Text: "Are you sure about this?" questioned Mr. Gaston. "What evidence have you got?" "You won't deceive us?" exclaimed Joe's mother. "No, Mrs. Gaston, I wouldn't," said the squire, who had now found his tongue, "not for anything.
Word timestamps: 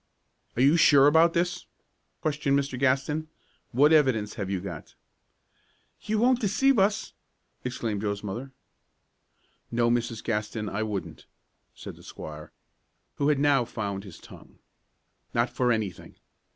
"Are 0.55 0.63
you 0.63 0.77
sure 0.77 1.05
about 1.05 1.33
this?" 1.33 1.67
questioned 2.21 2.57
Mr. 2.57 2.75
Gaston. 2.75 3.27
"What 3.71 3.93
evidence 3.93 4.33
have 4.33 4.49
you 4.49 4.59
got?" 4.59 4.95
"You 6.01 6.17
won't 6.17 6.39
deceive 6.41 6.79
us?" 6.79 7.13
exclaimed 7.63 8.01
Joe's 8.01 8.23
mother. 8.23 8.51
"No, 9.69 9.91
Mrs. 9.91 10.23
Gaston, 10.23 10.67
I 10.69 10.81
wouldn't," 10.81 11.27
said 11.75 11.97
the 11.97 12.01
squire, 12.01 12.51
who 13.17 13.29
had 13.29 13.37
now 13.37 13.63
found 13.63 14.03
his 14.03 14.17
tongue, 14.17 14.57
"not 15.35 15.51
for 15.51 15.71
anything. 15.71 16.15